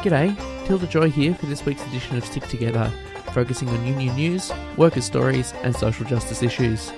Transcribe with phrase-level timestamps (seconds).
[0.00, 0.34] G'day,
[0.66, 2.90] Tilda Joy here for this week's edition of Stick Together,
[3.34, 6.90] focusing on union news, workers' stories, and social justice issues.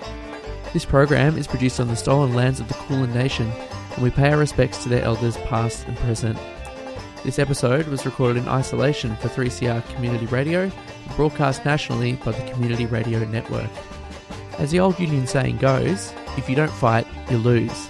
[0.73, 3.51] This program is produced on the stolen lands of the Kulin Nation,
[3.95, 6.39] and we pay our respects to their elders past and present.
[7.25, 12.53] This episode was recorded in isolation for 3CR Community Radio and broadcast nationally by the
[12.53, 13.71] Community Radio Network.
[14.59, 17.89] As the old union saying goes, if you don't fight, you lose.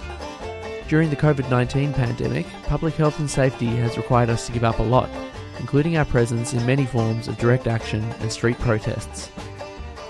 [0.93, 4.77] During the COVID 19 pandemic, public health and safety has required us to give up
[4.77, 5.09] a lot,
[5.57, 9.31] including our presence in many forms of direct action and street protests.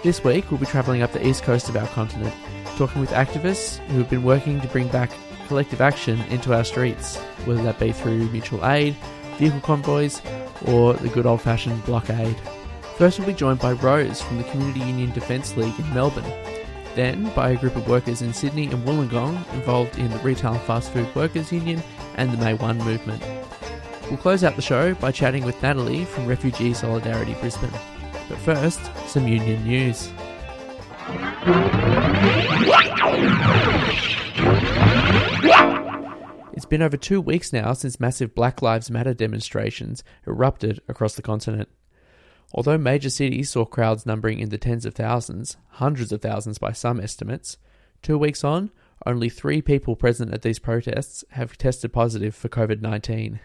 [0.04, 2.36] This week, we'll be travelling up the east coast of our continent,
[2.76, 5.10] talking with activists who have been working to bring back
[5.48, 8.94] collective action into our streets, whether that be through mutual aid,
[9.38, 10.22] vehicle convoys,
[10.66, 12.36] or the good old fashioned blockade.
[12.98, 16.30] First, we'll be joined by Rose from the Community Union Defence League in Melbourne,
[16.96, 20.62] then by a group of workers in Sydney and Wollongong involved in the Retail and
[20.62, 21.82] Fast Food Workers Union
[22.16, 23.24] and the May 1 movement.
[24.10, 27.72] We'll close out the show by chatting with Natalie from Refugee Solidarity Brisbane.
[28.30, 30.12] But first, some union news.
[36.54, 41.22] It's been over two weeks now since massive Black Lives Matter demonstrations erupted across the
[41.22, 41.70] continent.
[42.54, 46.72] Although major cities saw crowds numbering in the tens of thousands, hundreds of thousands by
[46.72, 47.58] some estimates,
[48.02, 48.70] two weeks on,
[49.06, 53.40] only three people present at these protests have tested positive for COVID 19.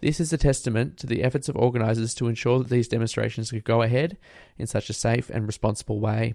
[0.00, 3.64] This is a testament to the efforts of organisers to ensure that these demonstrations could
[3.64, 4.18] go ahead
[4.58, 6.34] in such a safe and responsible way.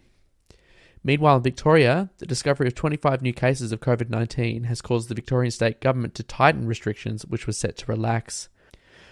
[1.03, 5.15] Meanwhile, in Victoria, the discovery of 25 new cases of COVID 19 has caused the
[5.15, 8.49] Victorian state government to tighten restrictions which were set to relax.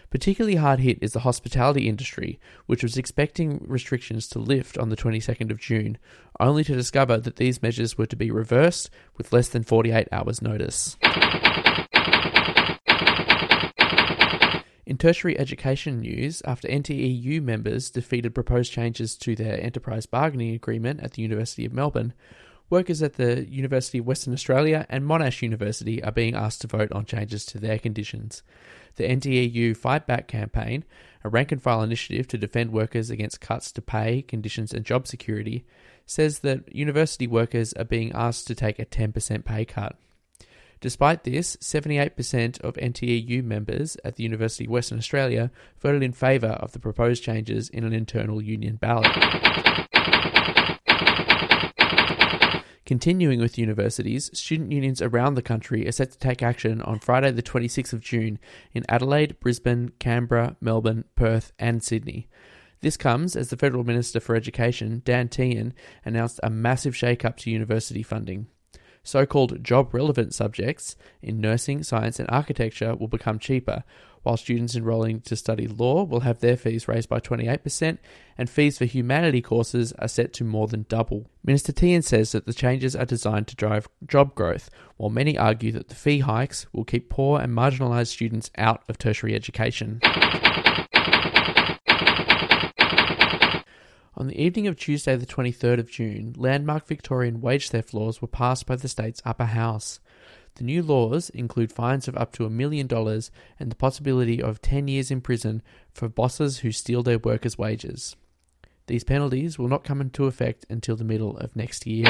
[0.10, 4.96] Particularly hard hit is the hospitality industry, which was expecting restrictions to lift on the
[4.96, 5.98] 22nd of June,
[6.40, 10.42] only to discover that these measures were to be reversed with less than 48 hours'
[10.42, 10.96] notice.
[14.86, 21.02] In tertiary education news, after NTEU members defeated proposed changes to their enterprise bargaining agreement
[21.02, 22.14] at the University of Melbourne,
[22.70, 26.92] workers at the University of Western Australia and Monash University are being asked to vote
[26.92, 28.44] on changes to their conditions.
[28.96, 30.84] The NTEU Fight Back campaign,
[31.24, 35.08] a rank and file initiative to defend workers against cuts to pay, conditions, and job
[35.08, 35.66] security,
[36.06, 39.98] says that university workers are being asked to take a 10% pay cut.
[40.80, 46.50] Despite this, 78% of NTEU members at the University of Western Australia voted in favour
[46.50, 49.12] of the proposed changes in an internal union ballot.
[52.88, 57.30] Continuing with universities, student unions around the country are set to take action on Friday,
[57.32, 58.40] the 26th of June,
[58.74, 62.30] in Adelaide, Brisbane, Canberra, Melbourne, Perth, and Sydney.
[62.80, 65.74] This comes as the Federal Minister for Education, Dan Tehan,
[66.06, 68.48] announced a massive shake up to university funding.
[69.04, 73.84] So called job relevant subjects in nursing, science, and architecture will become cheaper,
[74.24, 77.98] while students enrolling to study law will have their fees raised by 28%,
[78.38, 81.30] and fees for humanity courses are set to more than double.
[81.44, 85.72] Minister Tehan says that the changes are designed to drive job growth, while many argue
[85.72, 90.02] that the fee hikes will keep poor and marginalised students out of tertiary education.
[94.20, 98.28] On the evening of Tuesday, the 23rd of June, landmark Victorian wage theft laws were
[98.28, 100.00] passed by the state's upper house.
[100.58, 103.30] The new laws include fines of up to a million dollars
[103.60, 105.62] and the possibility of 10 years in prison
[105.94, 108.16] for bosses who steal their workers' wages.
[108.88, 112.06] These penalties will not come into effect until the middle of next year.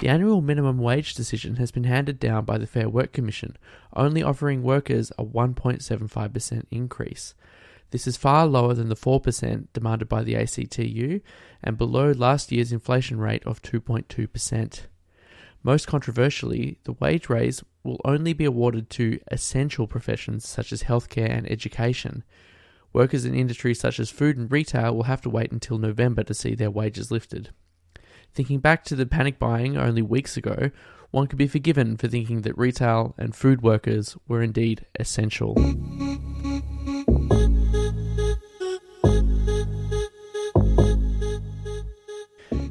[0.00, 3.58] The annual minimum wage decision has been handed down by the Fair Work Commission,
[3.94, 7.34] only offering workers a 1.75% increase.
[7.90, 11.20] This is far lower than the 4% demanded by the ACTU
[11.62, 14.80] and below last year's inflation rate of 2.2%.
[15.62, 21.30] Most controversially, the wage raise will only be awarded to essential professions such as healthcare
[21.30, 22.24] and education.
[22.92, 26.34] Workers in industries such as food and retail will have to wait until November to
[26.34, 27.50] see their wages lifted.
[28.32, 30.70] Thinking back to the panic buying only weeks ago,
[31.10, 35.54] one could be forgiven for thinking that retail and food workers were indeed essential.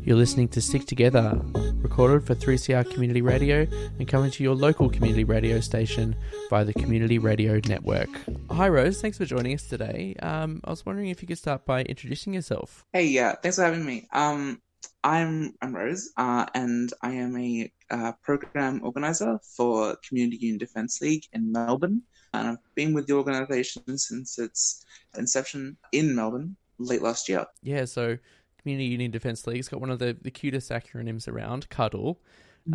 [0.05, 1.41] You're listening to Stick Together,
[1.77, 3.65] recorded for 3CR Community Radio
[3.97, 6.15] and coming to your local community radio station
[6.47, 8.09] via the Community Radio Network.
[8.51, 9.01] Hi, Rose.
[9.01, 10.15] Thanks for joining us today.
[10.21, 12.85] Um, I was wondering if you could start by introducing yourself.
[12.93, 14.07] Hey, yeah, thanks for having me.
[14.13, 14.61] Um,
[15.03, 21.01] I'm I'm Rose, uh, and I am a uh, program organizer for Community Union Defence
[21.01, 24.85] League in Melbourne, and I've been with the organisation since its
[25.17, 27.47] inception in Melbourne late last year.
[27.63, 28.19] Yeah, so
[28.65, 29.59] Community Union Defence League.
[29.59, 32.17] It's got one of the, the cutest acronyms around, CUDDLE.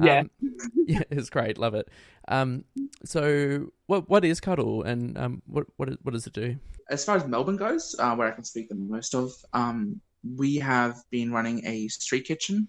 [0.00, 0.30] Yeah, Um,
[0.86, 1.58] yeah, it's great.
[1.58, 1.88] Love it.
[2.28, 2.64] Um,
[3.04, 6.56] so, what what is Cuddle, and um, what what is- what does it do?
[6.90, 10.00] as far as Melbourne goes, uh, where I can speak the most of, um,
[10.36, 12.66] we have been running a street kitchen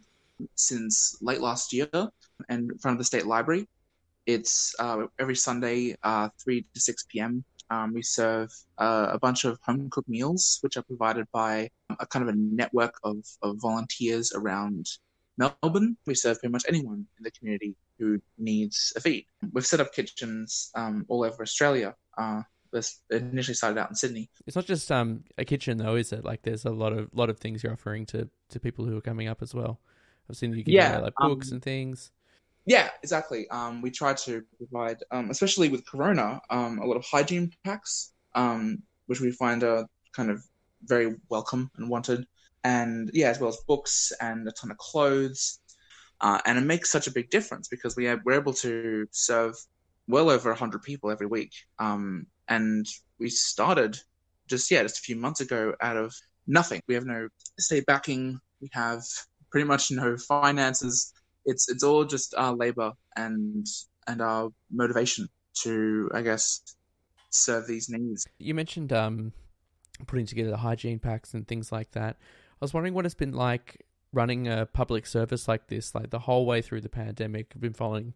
[0.56, 1.89] since late last year
[2.50, 3.68] in front of the State Library.
[4.27, 7.44] It's uh, every Sunday, uh, 3 to 6 p.m.
[7.71, 11.69] Um, we serve uh, a bunch of home cooked meals, which are provided by
[12.00, 14.85] a kind of a network of, of volunteers around
[15.38, 15.97] Melbourne.
[16.06, 19.25] We serve pretty much anyone in the community who needs a feed.
[19.53, 21.95] We've set up kitchens um, all over Australia.
[22.18, 22.41] Uh,
[22.73, 24.29] this initially started out in Sydney.
[24.47, 26.23] It's not just um a kitchen though, is it?
[26.25, 29.01] Like, there's a lot of lot of things you're offering to to people who are
[29.01, 29.79] coming up as well.
[30.29, 32.12] I've seen you give Yeah, away like books um, and things.
[32.65, 33.49] Yeah, exactly.
[33.49, 38.13] Um, we try to provide, um, especially with Corona, um, a lot of hygiene packs,
[38.35, 39.85] um, which we find are
[40.15, 40.43] kind of
[40.83, 42.25] very welcome and wanted.
[42.63, 45.59] And yeah, as well as books and a ton of clothes.
[46.19, 49.55] Uh, and it makes such a big difference because we are, we're able to serve
[50.07, 51.51] well over 100 people every week.
[51.79, 52.85] Um, and
[53.19, 53.97] we started
[54.47, 56.13] just, yeah, just a few months ago out of
[56.45, 56.81] nothing.
[56.87, 57.27] We have no
[57.59, 58.39] state backing.
[58.61, 59.01] We have
[59.49, 61.11] pretty much no finances
[61.45, 63.65] it's it's all just our labor and
[64.07, 65.27] and our motivation
[65.63, 66.61] to I guess
[67.29, 68.27] serve these needs.
[68.39, 69.33] You mentioned um
[70.07, 72.17] putting together the hygiene packs and things like that.
[72.19, 76.19] I was wondering what it's been like running a public service like this, like the
[76.19, 77.53] whole way through the pandemic.
[77.55, 78.13] I've been following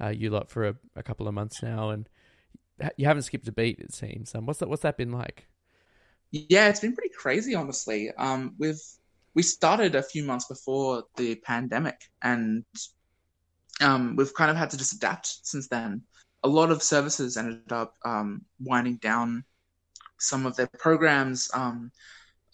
[0.00, 2.08] uh, you lot for a, a couple of months now, and
[2.96, 3.78] you haven't skipped a beat.
[3.78, 4.34] It seems.
[4.34, 4.68] Um, what's that?
[4.68, 5.46] What's that been like?
[6.30, 8.10] Yeah, it's been pretty crazy, honestly.
[8.16, 8.80] Um, we've
[9.36, 12.64] we started a few months before the pandemic, and
[13.82, 16.00] um, we've kind of had to just adapt since then.
[16.42, 19.44] A lot of services ended up um, winding down
[20.18, 21.50] some of their programs.
[21.52, 21.92] Um,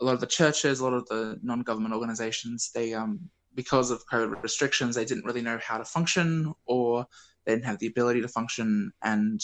[0.01, 3.21] a lot of the churches, a lot of the non-government organizations, they um,
[3.55, 7.07] because of COVID restrictions, they didn't really know how to function, or
[7.45, 9.41] they didn't have the ability to function, and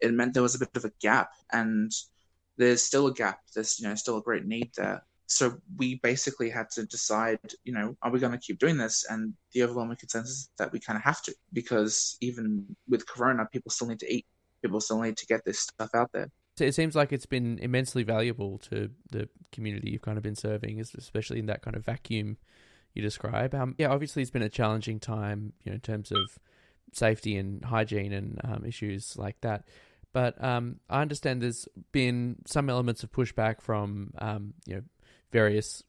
[0.00, 1.30] it meant there was a bit of a gap.
[1.50, 1.90] And
[2.58, 3.40] there's still a gap.
[3.54, 5.02] There's you know still a great need there.
[5.26, 9.06] So we basically had to decide, you know, are we going to keep doing this?
[9.08, 13.46] And the overwhelming consensus is that we kind of have to, because even with Corona,
[13.50, 14.26] people still need to eat.
[14.62, 16.30] People still need to get this stuff out there.
[16.60, 20.78] It seems like it's been immensely valuable to the community you've kind of been serving,
[20.80, 22.36] especially in that kind of vacuum
[22.94, 23.54] you describe.
[23.54, 26.38] Um, yeah, obviously it's been a challenging time, you know, in terms of
[26.92, 29.64] safety and hygiene and um, issues like that.
[30.12, 34.82] But um, I understand there's been some elements of pushback from, um, you know,
[35.34, 35.82] various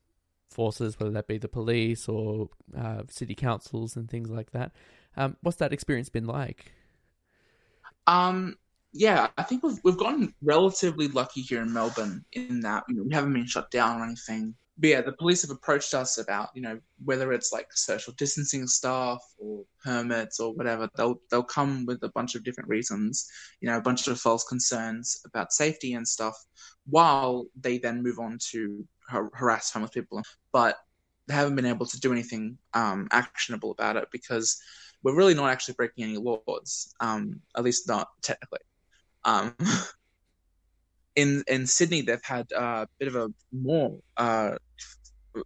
[0.50, 4.72] forces, whether that be the police or uh, city councils and things like that.
[5.16, 6.72] Um, what's that experience been like?
[8.08, 8.58] Um,
[8.92, 13.04] yeah, I think we've we've gotten relatively lucky here in Melbourne in that you know
[13.04, 14.56] we haven't been shut down or anything.
[14.78, 18.68] But yeah, the police have approached us about you know whether it's like social distancing
[18.68, 20.90] stuff or permits or whatever.
[20.96, 23.30] They'll they'll come with a bunch of different reasons,
[23.62, 26.36] you know, a bunch of false concerns about safety and stuff,
[26.88, 30.22] while they then move on to har- harass homeless people.
[30.52, 30.78] But
[31.28, 34.62] they haven't been able to do anything um, actionable about it because
[35.04, 38.60] we're really not actually breaking any laws, um, at least not technically.
[39.24, 39.56] Um,
[41.16, 44.58] in in Sydney, they've had a bit of a more, uh,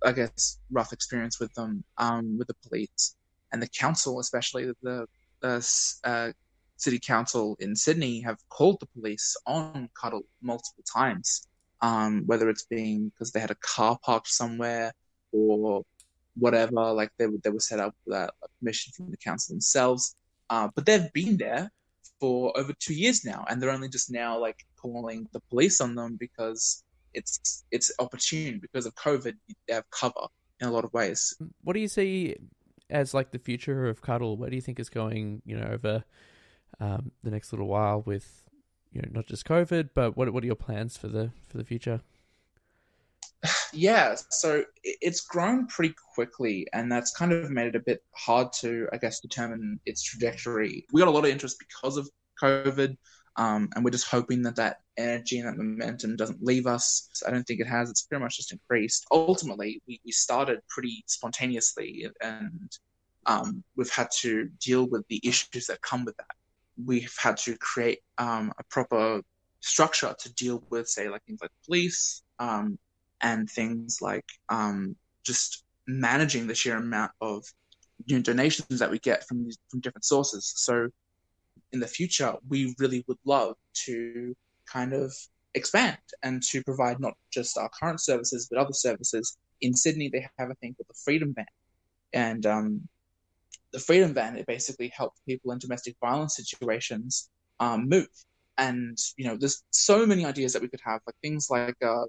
[0.03, 3.15] I guess, rough experience with them, um, with the police
[3.51, 5.05] and the council, especially the
[5.41, 6.31] the uh,
[6.77, 11.47] city council in Sydney, have called the police on Cuddle multiple times.
[11.81, 14.91] Um, whether it's being because they had a car parked somewhere
[15.31, 15.83] or
[16.35, 20.15] whatever, like they they were set up without a permission from the council themselves.
[20.49, 21.71] Uh, but they've been there
[22.19, 25.95] for over two years now, and they're only just now like calling the police on
[25.95, 26.83] them because
[27.13, 29.35] it's it's opportune because of COVID.
[29.67, 30.27] They have cover
[30.59, 31.35] in a lot of ways.
[31.63, 32.35] What do you see
[32.89, 34.37] as like the future of Cuddle?
[34.37, 35.41] Where do you think is going?
[35.45, 36.03] You know, over
[36.79, 38.48] um, the next little while with
[38.91, 41.63] you know not just COVID, but what what are your plans for the for the
[41.63, 42.01] future?
[43.71, 48.51] Yeah, so it's grown pretty quickly, and that's kind of made it a bit hard
[48.61, 50.87] to, I guess, determine its trajectory.
[50.91, 52.09] We got a lot of interest because of
[52.41, 52.97] COVID,
[53.35, 57.09] um, and we're just hoping that that energy and that momentum doesn't leave us.
[57.27, 57.91] I don't think it has.
[57.91, 59.05] It's pretty much just increased.
[59.11, 62.71] Ultimately, we, we started pretty spontaneously, and
[63.27, 66.35] um, we've had to deal with the issues that come with that.
[66.83, 69.21] We've had to create um, a proper
[69.59, 72.79] structure to deal with, say, like things like police um,
[73.21, 77.43] and things like um, just managing the sheer amount of
[78.05, 80.53] you know, donations that we get from these, from different sources.
[80.55, 80.89] So
[81.71, 83.55] in the future, we really would love
[83.85, 85.13] to kind of
[85.55, 89.37] expand and to provide not just our current services but other services.
[89.61, 91.45] In Sydney, they have a thing called the Freedom Van,
[92.13, 92.87] and um,
[93.71, 98.07] the freedom van it basically helped people in domestic violence situations um, move.
[98.57, 102.05] And you know, there's so many ideas that we could have, like things like uh,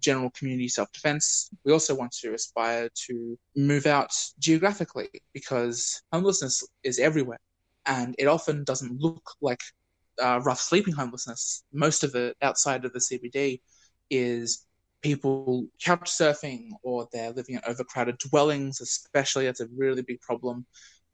[0.00, 1.50] general community self defense.
[1.64, 7.40] We also want to aspire to move out geographically because homelessness is everywhere,
[7.86, 9.60] and it often doesn't look like
[10.22, 11.64] uh, rough sleeping homelessness.
[11.72, 13.60] Most of it outside of the CBD
[14.10, 14.66] is
[15.02, 19.46] people couch surfing or they're living in overcrowded dwellings, especially.
[19.46, 20.66] That's a really big problem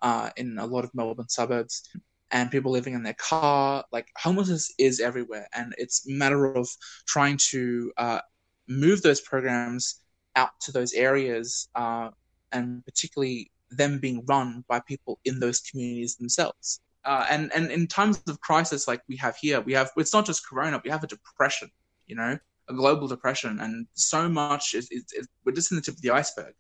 [0.03, 1.89] uh, in a lot of Melbourne suburbs.
[2.31, 6.69] And people living in their car, like homelessness is everywhere, and it's a matter of
[7.07, 8.21] trying to uh,
[8.69, 10.03] move those programs
[10.37, 12.11] out to those areas, uh,
[12.53, 16.81] and particularly them being run by people in those communities themselves.
[17.03, 20.27] Uh, and and in times of crisis like we have here, we have it's not
[20.27, 21.71] just Corona, we have a depression,
[22.07, 25.83] you know, a global depression, and so much is, is, is we're just in the
[25.83, 26.55] tip of the iceberg.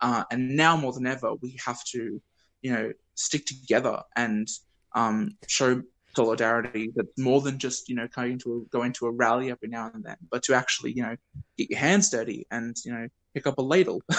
[0.00, 2.20] Uh, and now more than ever, we have to,
[2.62, 4.48] you know, stick together and
[4.94, 5.82] um, show
[6.14, 9.68] solidarity that's more than just you know going to a, going to a rally every
[9.68, 11.16] now and then, but to actually you know
[11.58, 14.00] get your hands dirty and you know pick up a ladle.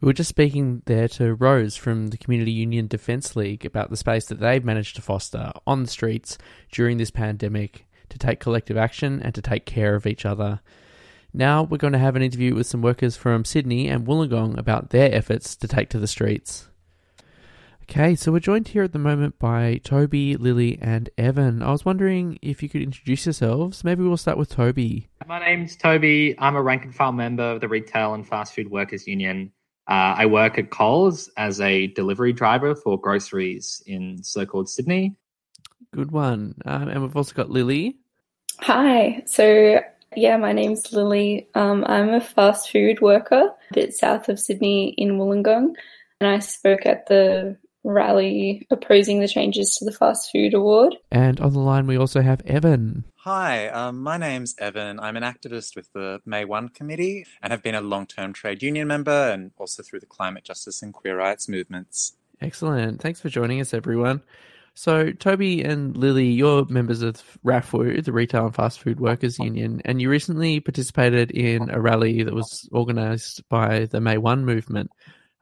[0.00, 3.96] we were just speaking there to Rose from the Community Union Defence League about the
[3.96, 6.38] space that they've managed to foster on the streets
[6.70, 7.85] during this pandemic
[8.18, 10.60] to take collective action and to take care of each other.
[11.32, 14.90] Now we're going to have an interview with some workers from Sydney and Wollongong about
[14.90, 16.68] their efforts to take to the streets.
[17.82, 21.62] Okay, so we're joined here at the moment by Toby, Lily, and Evan.
[21.62, 23.84] I was wondering if you could introduce yourselves.
[23.84, 25.08] Maybe we'll start with Toby.
[25.26, 26.34] My name's Toby.
[26.38, 29.52] I'm a rank and file member of the Retail and Fast Food Workers Union.
[29.88, 35.14] Uh, I work at Coles as a delivery driver for groceries in so-called Sydney.
[35.92, 36.56] Good one.
[36.64, 37.98] Um, and we've also got Lily.
[38.60, 39.22] Hi.
[39.26, 39.80] So
[40.16, 41.48] yeah, my name's Lily.
[41.54, 45.74] Um, I'm a fast food worker a bit south of Sydney in Wollongong,
[46.20, 50.96] and I spoke at the rally opposing the changes to the fast food award.
[51.12, 53.04] And on the line, we also have Evan.
[53.18, 54.98] Hi, um, my name's Evan.
[55.00, 58.62] I'm an activist with the May 1 committee and have been a long term trade
[58.62, 62.16] union member and also through the climate justice and queer rights movements.
[62.40, 63.00] Excellent.
[63.00, 64.22] Thanks for joining us, everyone.
[64.78, 69.80] So, Toby and Lily, you're members of RAFWU, the Retail and Fast Food Workers Union,
[69.84, 74.90] and you recently participated in a rally that was organised by the May 1 movement.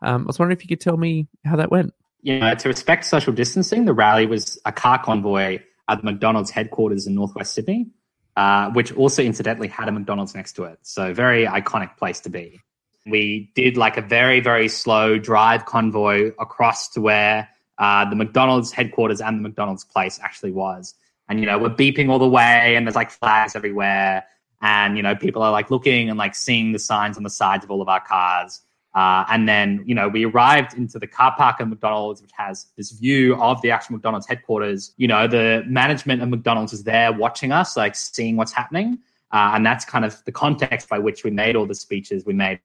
[0.03, 1.93] Um, I was wondering if you could tell me how that went
[2.25, 7.07] know, to respect social distancing, the rally was a car convoy at the McDonald's headquarters
[7.07, 7.91] in Northwest Sydney,
[8.37, 10.79] uh, which also incidentally had a McDonald's next to it.
[10.83, 12.61] So very iconic place to be.
[13.07, 18.73] We did like a very, very slow drive convoy across to where uh, the McDonald's
[18.73, 20.95] headquarters and the McDonald's place actually was.
[21.29, 24.25] And, you know, we're beeping all the way and there's like flags everywhere.
[24.61, 27.65] And, you know, people are like looking and like seeing the signs on the sides
[27.65, 28.61] of all of our cars.
[28.95, 32.67] Uh, and then, you know, we arrived into the car park of McDonald's, which has
[32.77, 34.93] this view of the actual McDonald's headquarters.
[34.97, 38.99] You know, the management of McDonald's is there watching us, like seeing what's happening.
[39.33, 42.35] Uh, and that's kind of the context by which we made all the speeches we
[42.35, 42.61] made,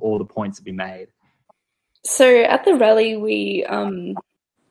[0.00, 1.08] all the points that we made.
[2.04, 4.16] So at the rally, we um,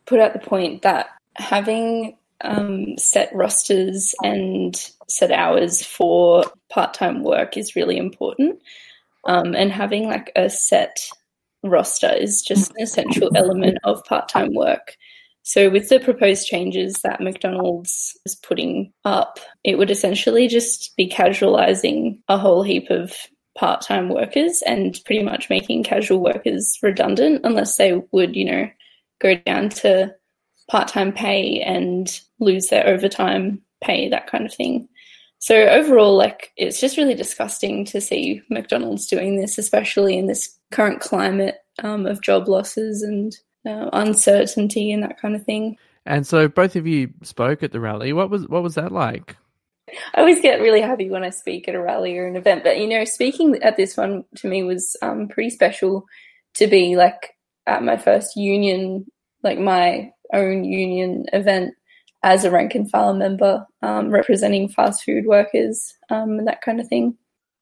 [0.06, 4.76] put out the point that having um, set rosters and
[5.08, 8.60] set hours for part time work is really important.
[9.26, 11.10] Um, and having like a set
[11.64, 14.96] roster is just an essential element of part time work.
[15.42, 21.08] So, with the proposed changes that McDonald's is putting up, it would essentially just be
[21.08, 23.14] casualizing a whole heap of
[23.56, 28.70] part time workers and pretty much making casual workers redundant unless they would, you know,
[29.20, 30.14] go down to
[30.70, 34.88] part time pay and lose their overtime pay, that kind of thing.
[35.40, 40.58] So overall, like it's just really disgusting to see McDonald's doing this, especially in this
[40.72, 45.78] current climate um, of job losses and uh, uncertainty and that kind of thing.
[46.06, 48.14] And so, both of you spoke at the rally.
[48.14, 49.38] What was what was that like?
[50.16, 52.80] I always get really happy when I speak at a rally or an event, but
[52.80, 56.06] you know, speaking at this one to me was um, pretty special
[56.56, 57.35] to be like
[57.68, 59.06] at my first union,
[59.44, 61.74] like my own union event
[62.24, 66.80] as a rank and file member um, representing fast food workers um, and that kind
[66.80, 67.16] of thing.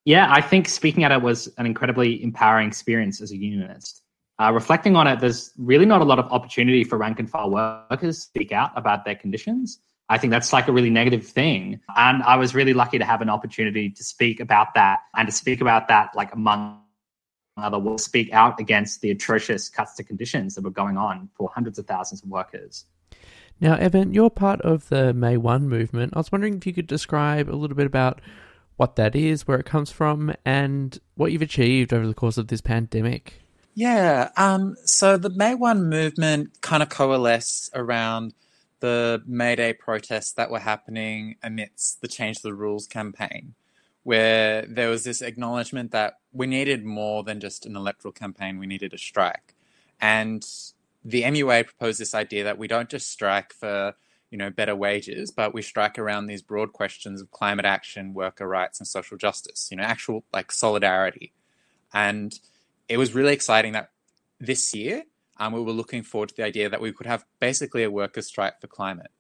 [0.05, 4.01] Yeah, I think speaking at it was an incredibly empowering experience as a unionist.
[4.39, 7.51] Uh, reflecting on it, there's really not a lot of opportunity for rank and file
[7.51, 9.79] workers to speak out about their conditions.
[10.09, 11.79] I think that's like a really negative thing.
[11.95, 15.31] And I was really lucky to have an opportunity to speak about that and to
[15.31, 16.82] speak about that, like among
[17.57, 21.49] other, will speak out against the atrocious cuts to conditions that were going on for
[21.53, 22.85] hundreds of thousands of workers.
[23.59, 26.13] Now, Evan, you're part of the May 1 movement.
[26.15, 28.19] I was wondering if you could describe a little bit about
[28.75, 32.47] what that is, where it comes from, and what you've achieved over the course of
[32.47, 33.41] this pandemic.
[33.75, 34.29] Yeah.
[34.37, 38.33] Um, so the May 1 movement kind of coalesced around
[38.79, 43.55] the May Day protests that were happening amidst the Change the Rules campaign,
[44.03, 48.67] where there was this acknowledgement that we needed more than just an electoral campaign, we
[48.67, 49.55] needed a strike.
[49.99, 50.45] And
[51.03, 53.95] the MUA proposed this idea that we don't just strike for
[54.29, 58.47] you know better wages, but we strike around these broad questions of climate action, worker
[58.47, 59.67] rights, and social justice.
[59.69, 61.33] You know, actual like solidarity.
[61.93, 62.37] And
[62.89, 63.91] it was really exciting that
[64.39, 65.03] this year
[65.37, 68.27] um, we were looking forward to the idea that we could have basically a workers'
[68.27, 69.11] strike for climate.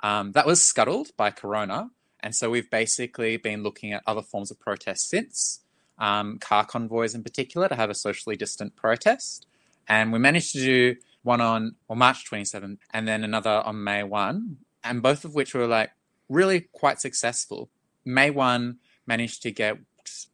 [0.00, 1.90] Um, that was scuttled by Corona,
[2.24, 5.60] and so we've basically been looking at other forms of protest since,
[5.98, 9.46] um, car convoys in particular, to have a socially distant protest.
[9.86, 14.02] And we managed to do one on well, March 27th and then another on May
[14.02, 15.90] 1, and both of which were like
[16.30, 17.68] really quite successful.
[18.06, 19.76] May 1 managed to get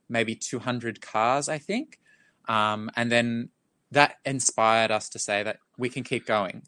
[0.09, 1.99] maybe 200 cars, I think.
[2.47, 3.49] Um, and then
[3.91, 6.63] that inspired us to say that we can keep going.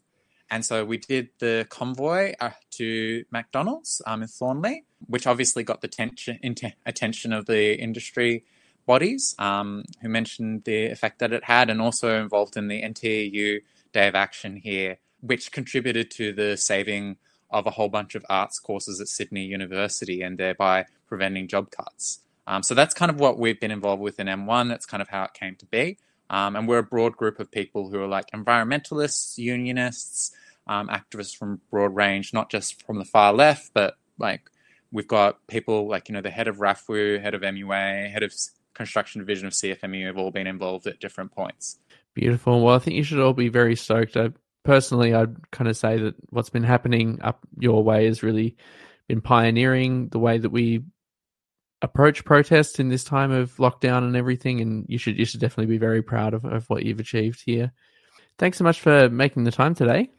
[0.53, 5.81] And so we did the convoy uh, to McDonald's um, in Thornleigh, which obviously got
[5.81, 6.37] the tension,
[6.85, 8.45] attention of the industry
[8.85, 13.63] bodies um, who mentioned the effect that it had and also involved in the NTEU
[13.93, 17.17] Day of Action here, which contributed to the saving
[17.49, 22.19] of a whole bunch of arts courses at Sydney University and thereby preventing job cuts.
[22.45, 24.69] Um, so that's kind of what we've been involved with in M1.
[24.69, 25.97] That's kind of how it came to be.
[26.29, 30.31] Um, and we're a broad group of people who are like environmentalists, unionists,
[30.67, 34.49] um, activists from broad range, not just from the far left, but like
[34.91, 38.33] we've got people like, you know, the head of RAFWU, head of MUA, head of
[38.73, 41.79] construction division of CFMEU have all been involved at different points.
[42.13, 42.61] Beautiful.
[42.61, 44.15] Well, I think you should all be very stoked.
[44.15, 44.31] I,
[44.63, 48.55] personally, I'd kind of say that what's been happening up your way has really
[49.07, 50.83] been pioneering the way that we
[51.81, 54.61] approach protests in this time of lockdown and everything.
[54.61, 57.71] And you should you should definitely be very proud of, of what you've achieved here.
[58.37, 60.09] Thanks so much for making the time today.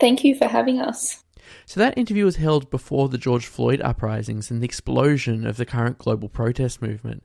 [0.00, 1.22] Thank you for having us.
[1.64, 5.66] So that interview was held before the George Floyd uprisings and the explosion of the
[5.66, 7.22] current global protest movement.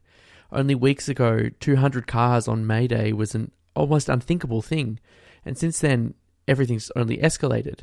[0.52, 5.00] Only weeks ago, 200 cars on May Day was an almost unthinkable thing.
[5.46, 6.14] And since then,
[6.48, 7.82] everything's only escalated.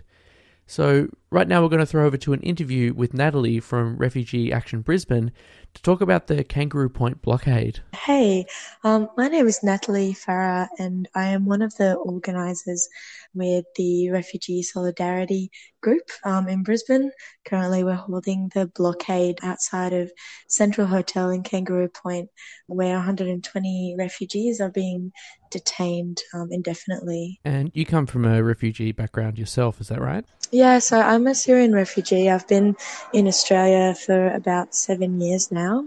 [0.71, 4.53] So, right now, we're going to throw over to an interview with Natalie from Refugee
[4.53, 5.33] Action Brisbane
[5.73, 7.81] to talk about the Kangaroo Point blockade.
[7.95, 8.45] Hey,
[8.85, 12.87] um, my name is Natalie Farah, and I am one of the organisers
[13.33, 15.51] with the Refugee Solidarity
[15.81, 17.11] Group um, in Brisbane.
[17.45, 20.11] Currently, we're holding the blockade outside of
[20.49, 22.29] Central Hotel in Kangaroo Point,
[22.67, 25.13] where 120 refugees are being
[25.51, 27.41] detained um, indefinitely.
[27.45, 30.25] And you come from a refugee background yourself, is that right?
[30.51, 32.31] Yeah, so I'm a Syrian refugee.
[32.31, 32.75] I've been
[33.13, 35.85] in Australia for about seven years now.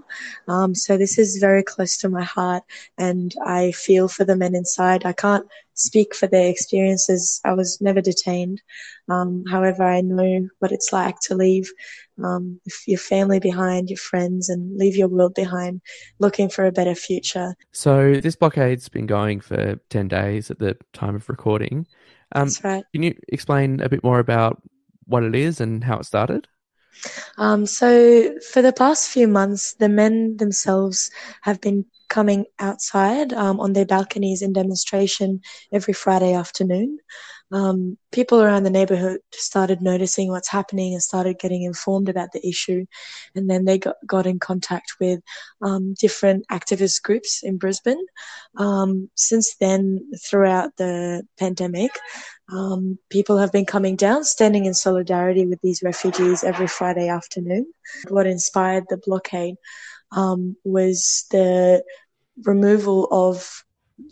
[0.48, 2.64] Um, so this is very close to my heart,
[2.98, 5.06] and I feel for the men inside.
[5.06, 5.48] I can't
[5.82, 7.42] speak for their experiences.
[7.44, 8.62] I was never detained.
[9.10, 11.72] Um, however, I know what it's like to leave
[12.24, 15.82] um, your family behind, your friends, and leave your world behind,
[16.20, 17.56] looking for a better future.
[17.72, 21.88] So this blockade's been going for ten days at the time of recording.
[22.34, 22.84] Um, That's right.
[22.94, 24.62] Can you explain a bit more about
[25.06, 26.48] what it is and how it started?
[27.38, 33.60] Um, so, for the past few months, the men themselves have been coming outside um,
[33.60, 37.00] on their balconies in demonstration every Friday afternoon.
[37.52, 42.46] Um, people around the neighborhood started noticing what's happening and started getting informed about the
[42.48, 42.86] issue.
[43.36, 45.22] And then they got, got in contact with
[45.62, 48.06] um, different activist groups in Brisbane.
[48.58, 51.92] Um, since then, throughout the pandemic,
[52.52, 57.72] um, people have been coming down, standing in solidarity with these refugees every Friday afternoon.
[58.10, 59.56] What inspired the blockade
[60.12, 61.84] um, was the
[62.44, 63.64] removal of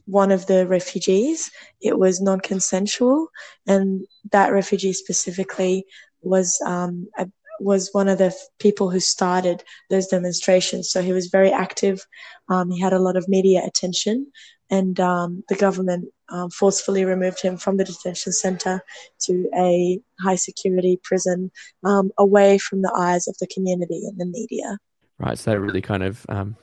[0.06, 1.52] one of the refugees.
[1.82, 3.28] It was non consensual,
[3.68, 5.86] and that refugee specifically
[6.22, 7.28] was um, a,
[7.60, 10.90] was one of the people who started those demonstrations.
[10.90, 12.06] So he was very active.
[12.48, 14.32] Um, he had a lot of media attention,
[14.70, 18.82] and um, the government um, forcefully removed him from the detention center
[19.22, 21.52] to a high security prison
[21.84, 24.78] um, away from the eyes of the community and the media.
[25.18, 25.38] Right.
[25.38, 26.56] So that really kind of um,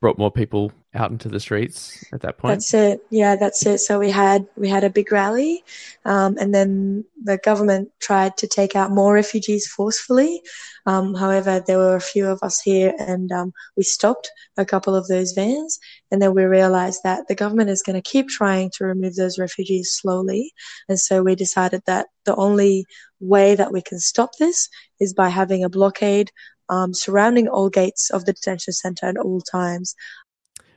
[0.00, 2.54] brought more people out into the streets at that point.
[2.54, 3.00] That's it.
[3.10, 3.78] Yeah, that's it.
[3.78, 5.64] So we had we had a big rally,
[6.04, 10.42] um, and then the government tried to take out more refugees forcefully.
[10.86, 14.94] Um, however, there were a few of us here, and um, we stopped a couple
[14.94, 15.78] of those vans,
[16.10, 19.38] and then we realised that the government is going to keep trying to remove those
[19.38, 20.52] refugees slowly,
[20.88, 22.86] and so we decided that the only
[23.20, 24.68] way that we can stop this
[25.00, 26.30] is by having a blockade
[26.68, 29.94] um, surrounding all gates of the detention center at all times.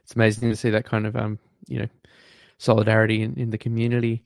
[0.03, 1.87] It's amazing to see that kind of, um, you know,
[2.57, 4.23] solidarity in, in the community.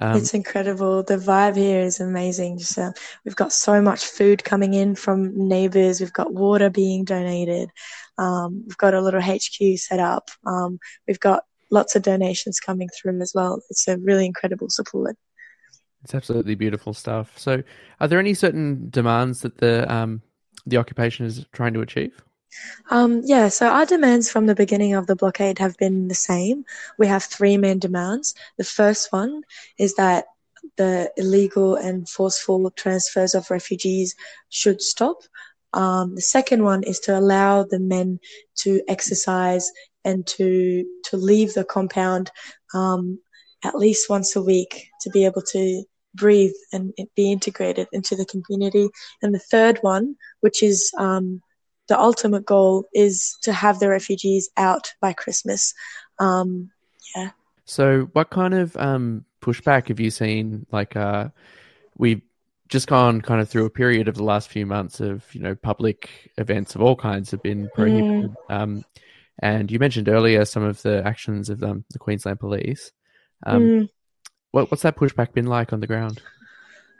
[0.00, 1.02] Um, it's incredible.
[1.02, 2.58] The vibe here is amazing.
[2.58, 2.92] Just uh,
[3.24, 6.00] we've got so much food coming in from neighbors.
[6.00, 7.70] We've got water being donated.
[8.16, 10.30] Um, we've got a little HQ set up.
[10.46, 13.60] Um, we've got lots of donations coming through as well.
[13.70, 15.16] It's a really incredible support.
[16.04, 17.36] It's absolutely beautiful stuff.
[17.36, 17.62] So,
[17.98, 20.22] are there any certain demands that the um,
[20.68, 22.22] the occupation is trying to achieve?
[22.90, 26.64] Um, yeah, so our demands from the beginning of the blockade have been the same.
[26.98, 28.34] We have three main demands.
[28.56, 29.42] The first one
[29.78, 30.26] is that
[30.76, 34.14] the illegal and forceful transfers of refugees
[34.48, 35.18] should stop.
[35.74, 38.20] Um, the second one is to allow the men
[38.60, 39.70] to exercise
[40.04, 42.30] and to to leave the compound
[42.72, 43.18] um,
[43.62, 48.26] at least once a week to be able to breathe and be integrated into the
[48.26, 48.88] community.
[49.22, 51.42] And the third one, which is um,
[51.88, 55.74] the ultimate goal is to have the refugees out by Christmas.
[56.18, 56.70] Um,
[57.16, 57.30] yeah.
[57.64, 60.66] So, what kind of um, pushback have you seen?
[60.70, 61.28] Like, uh,
[61.96, 62.22] we've
[62.68, 65.54] just gone kind of through a period of the last few months of, you know,
[65.54, 68.30] public events of all kinds have been prohibited.
[68.30, 68.34] Mm.
[68.50, 68.84] Um,
[69.40, 72.92] and you mentioned earlier some of the actions of um, the Queensland Police.
[73.46, 73.88] Um, mm.
[74.52, 76.22] What, what's that pushback been like on the ground?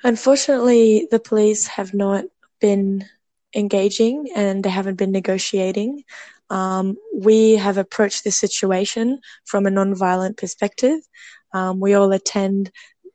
[0.04, 2.24] Unfortunately, the police have not
[2.60, 3.04] been
[3.54, 6.04] engaging and they haven't been negotiating.
[6.50, 11.00] Um, we have approached this situation from a non-violent perspective.
[11.52, 12.70] Um, we all attend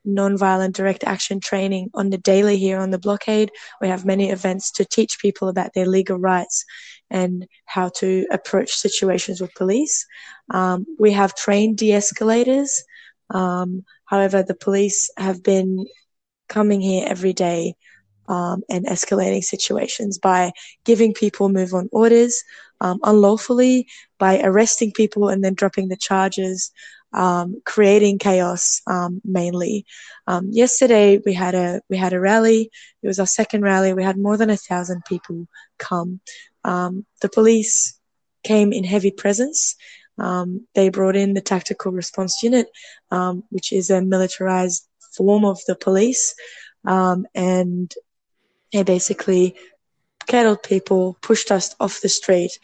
[0.06, 3.52] non-violent direct action training on the daily here on the blockade.
[3.80, 6.66] We have many events to teach people about their legal rights
[7.10, 10.06] and how to approach situations with police.
[10.50, 12.84] Um, we have trained de-escalators.
[13.34, 15.86] Um, however, the police have been
[16.48, 17.76] coming here every day
[18.28, 20.52] um, and escalating situations by
[20.86, 22.44] giving people move on orders
[22.80, 23.88] um, unlawfully,
[24.20, 26.72] by arresting people and then dropping the charges,
[27.14, 29.86] um, creating chaos um, mainly.
[30.28, 32.70] Um, yesterday we had a we had a rally.
[33.02, 33.94] It was our second rally.
[33.94, 36.22] We had more than a thousand people come.
[36.64, 38.00] The police
[38.44, 39.76] came in heavy presence.
[40.18, 42.68] They brought in the tactical response unit,
[43.50, 46.36] which is a militarized form of the police.
[46.86, 47.94] Um, and
[48.72, 49.56] they basically
[50.28, 52.60] kettled people, pushed us off the street,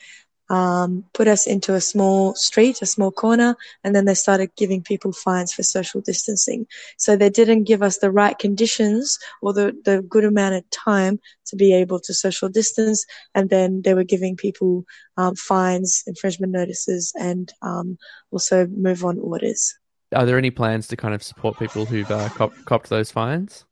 [0.50, 4.82] um, put us into a small street, a small corner, and then they started giving
[4.82, 6.66] people fines for social distancing.
[6.98, 11.20] So they didn't give us the right conditions or the, the good amount of time
[11.48, 13.06] to be able to social distance.
[13.36, 14.86] And then they were giving people
[15.18, 17.98] um, fines, infringement notices, and um,
[18.32, 19.76] also move on orders.
[20.16, 23.66] Are there any plans to kind of support people who've uh, cop- copped those fines?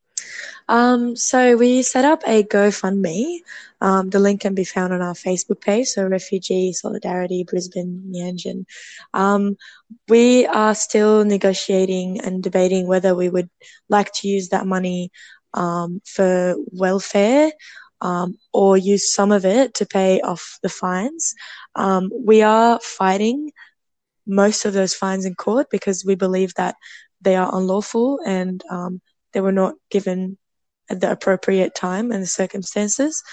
[0.67, 3.39] Um, so we set up a GoFundMe.
[3.79, 8.65] Um, the link can be found on our Facebook page, so Refugee Solidarity Brisbane Meanjin.
[9.13, 9.57] Um,
[10.09, 13.49] we are still negotiating and debating whether we would
[13.89, 15.11] like to use that money
[15.53, 17.51] um, for welfare
[18.01, 21.35] um, or use some of it to pay off the fines.
[21.75, 23.51] Um, we are fighting
[24.25, 26.75] most of those fines in court because we believe that
[27.21, 28.61] they are unlawful and
[29.33, 30.37] they were not given
[30.89, 33.23] at the appropriate time and the circumstances.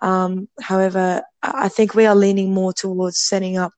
[0.00, 3.72] Um, however, I think we are leaning more towards setting up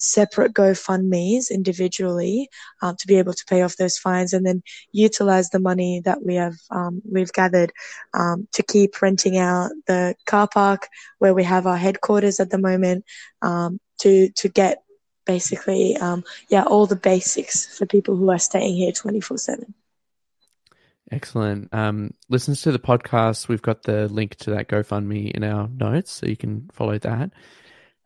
[0.00, 2.48] separate GoFundMe's individually
[2.82, 6.24] um, to be able to pay off those fines and then utilize the money that
[6.24, 7.72] we have um, we've gathered
[8.14, 12.58] um, to keep renting out the car park where we have our headquarters at the
[12.58, 13.04] moment
[13.42, 14.82] um, to to get
[15.26, 19.74] basically um, yeah all the basics for people who are staying here 24 7
[21.10, 21.72] Excellent.
[21.74, 23.48] Um, listens to the podcast.
[23.48, 27.32] We've got the link to that GoFundMe in our notes, so you can follow that.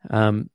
[0.09, 0.49] Um,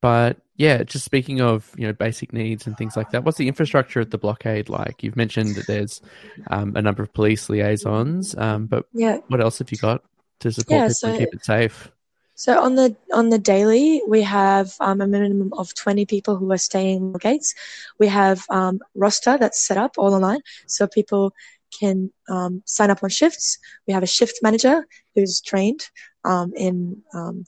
[0.00, 3.48] but yeah, just speaking of you know basic needs and things like that, what's the
[3.48, 5.02] infrastructure at the blockade like?
[5.02, 6.02] You've mentioned that there's
[6.48, 9.18] um, a number of police liaisons, um, but yeah.
[9.28, 10.02] what else have you got
[10.40, 11.90] to support yeah, people so, and keep it safe?
[12.34, 16.52] So on the on the daily, we have um, a minimum of twenty people who
[16.52, 17.54] are staying in the gates.
[17.98, 21.34] We have um, roster that's set up all online, so people
[21.78, 23.58] can um, sign up on shifts.
[23.86, 25.88] We have a shift manager who's trained
[26.24, 27.46] um, in um,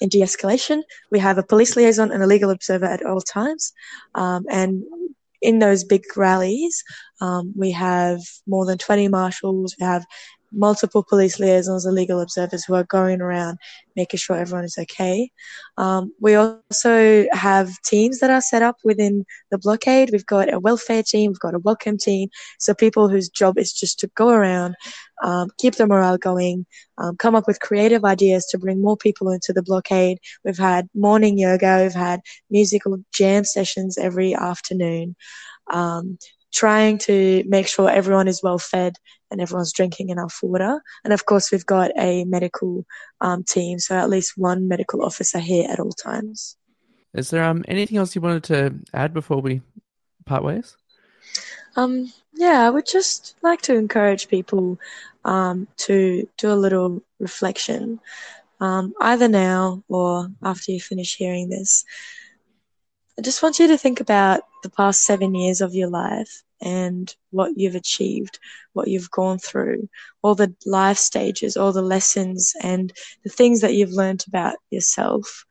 [0.00, 0.82] in de-escalation.
[1.10, 3.72] We have a police liaison and a legal observer at all times.
[4.14, 4.82] Um, and
[5.42, 6.82] in those big rallies,
[7.20, 9.74] um, we have more than 20 marshals.
[9.78, 10.06] We have
[10.52, 13.58] multiple police liaisons and legal observers who are going around
[13.96, 15.30] making sure everyone is okay.
[15.76, 20.10] Um, we also have teams that are set up within the blockade.
[20.12, 22.28] We've got a welfare team, we've got a welcome team.
[22.58, 24.74] So people whose job is just to go around,
[25.22, 26.66] um, keep the morale going,
[26.98, 30.18] um, come up with creative ideas to bring more people into the blockade.
[30.44, 35.16] We've had morning yoga, we've had musical jam sessions every afternoon.
[35.70, 36.18] Um,
[36.52, 38.96] trying to make sure everyone is well fed
[39.30, 40.82] and everyone's drinking enough water.
[41.04, 42.84] And of course, we've got a medical
[43.20, 46.56] um, team, so at least one medical officer here at all times.
[47.14, 49.62] Is there um, anything else you wanted to add before we
[50.26, 50.76] part ways?
[51.76, 54.78] Um, yeah, I would just like to encourage people
[55.24, 58.00] um, to do a little reflection,
[58.60, 61.84] um, either now or after you finish hearing this.
[63.18, 67.14] I just want you to think about the past seven years of your life and
[67.30, 68.38] what you've achieved,
[68.72, 69.88] what you've gone through,
[70.22, 72.92] all the life stages, all the lessons, and
[73.24, 75.44] the things that you've learned about yourself.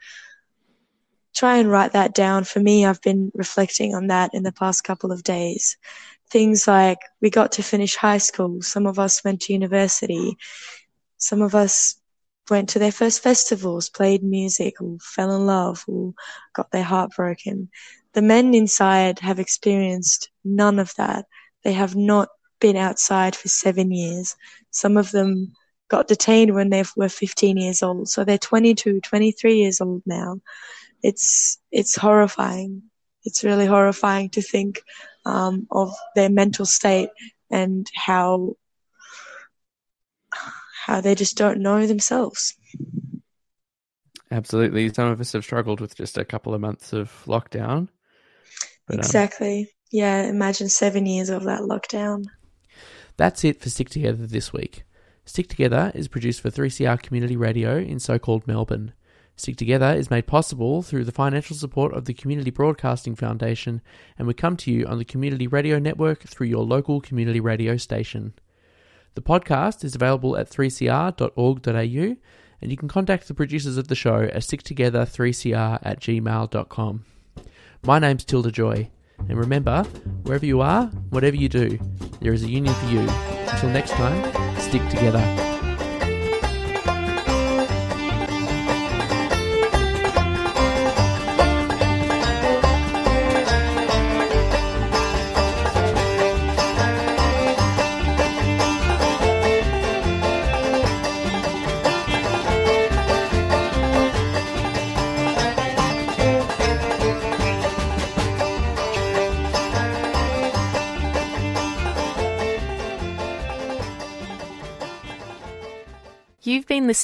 [1.34, 2.44] Try and write that down.
[2.44, 5.78] For me, I've been reflecting on that in the past couple of days.
[6.30, 10.38] Things like we got to finish high school, some of us went to university,
[11.18, 12.00] some of us
[12.50, 16.14] went to their first festivals, played music, or fell in love, or
[16.54, 17.70] got their heart broken.
[18.14, 21.26] The men inside have experienced none of that.
[21.64, 24.36] They have not been outside for seven years.
[24.72, 25.54] Some of them
[25.90, 28.10] got detained when they were 15 years old.
[28.10, 30.40] So they're 22, 23 years old now.
[31.02, 32.84] It's, it's horrifying.
[33.24, 34.82] It's really horrifying to think
[35.26, 37.10] um, of their mental state
[37.52, 38.56] and how
[40.86, 42.56] how they just don't know themselves.
[44.32, 44.92] Absolutely.
[44.94, 47.90] Some of us have struggled with just a couple of months of lockdown.
[48.90, 49.62] But, um, exactly.
[49.62, 52.26] Um, yeah, imagine seven years of that lockdown.
[53.18, 54.84] That's it for Stick Together this week.
[55.26, 58.94] Stick Together is produced for 3CR Community Radio in so called Melbourne.
[59.36, 63.82] Stick Together is made possible through the financial support of the Community Broadcasting Foundation,
[64.18, 67.78] and we come to you on the Community Radio Network through your local community radio
[67.78, 68.34] station.
[69.14, 72.16] The podcast is available at 3cr.org.au,
[72.62, 77.06] and you can contact the producers of the show at sticktogether3cr at gmail.com.
[77.84, 78.90] My name's Tilda Joy,
[79.30, 79.84] and remember,
[80.24, 81.80] wherever you are, whatever you do,
[82.20, 83.00] there is a union for you.
[83.00, 85.49] Until next time, stick together.